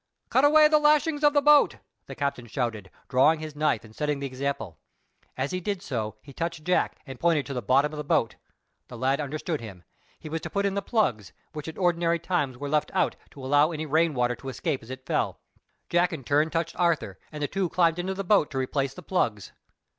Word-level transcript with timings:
"Cut 0.31 0.43
away 0.43 0.67
the 0.67 0.79
lashings 0.79 1.23
of 1.23 1.33
the 1.33 1.43
boat!" 1.43 1.75
the 2.07 2.15
captain 2.15 2.47
shouted, 2.47 2.89
drawing 3.07 3.39
his 3.39 3.55
knife 3.55 3.83
and 3.83 3.95
setting 3.95 4.17
the 4.17 4.25
example. 4.25 4.79
As 5.37 5.51
he 5.51 5.59
did 5.59 5.83
so 5.83 6.15
he 6.23 6.33
touched 6.33 6.63
Jack 6.63 6.97
and 7.05 7.19
pointed 7.19 7.41
into 7.41 7.53
the 7.53 7.61
bottom 7.61 7.93
of 7.93 7.97
the 7.97 8.03
boat. 8.03 8.35
The 8.87 8.97
lad 8.97 9.21
understood 9.21 9.61
him. 9.61 9.83
He 10.17 10.27
was 10.27 10.41
to 10.41 10.49
put 10.49 10.65
in 10.65 10.73
the 10.73 10.81
plugs, 10.81 11.33
which 11.53 11.67
at 11.67 11.77
ordinary 11.77 12.17
times 12.17 12.57
were 12.57 12.67
left 12.67 12.89
out 12.95 13.15
to 13.29 13.45
allow 13.45 13.71
any 13.71 13.85
rain 13.85 14.15
water 14.15 14.35
to 14.37 14.49
escape 14.49 14.81
as 14.81 14.89
it 14.89 15.05
fell. 15.05 15.39
Jack 15.87 16.11
in 16.11 16.23
turn 16.23 16.49
touched 16.49 16.79
Arthur, 16.79 17.19
and 17.31 17.43
the 17.43 17.47
two 17.47 17.69
climbed 17.69 17.99
into 17.99 18.15
the 18.15 18.23
boat 18.23 18.49
to 18.49 18.57
replace 18.57 18.95
the 18.95 19.03
plugs. 19.03 19.51